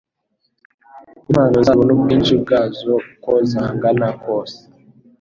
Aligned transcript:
Impano 1.29 1.57
zabo 1.65 1.81
n'ubwinshi 1.85 2.33
bwazo 2.41 2.91
uko 3.13 3.31
zangana 3.51 4.07
kose, 4.23 4.59